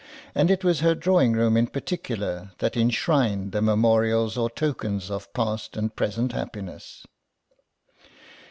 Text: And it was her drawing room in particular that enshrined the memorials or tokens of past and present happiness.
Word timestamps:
And 0.33 0.49
it 0.49 0.63
was 0.63 0.79
her 0.79 0.95
drawing 0.95 1.33
room 1.33 1.55
in 1.55 1.67
particular 1.67 2.53
that 2.57 2.75
enshrined 2.75 3.51
the 3.51 3.61
memorials 3.61 4.35
or 4.35 4.49
tokens 4.49 5.11
of 5.11 5.31
past 5.31 5.77
and 5.77 5.95
present 5.95 6.31
happiness. 6.31 7.05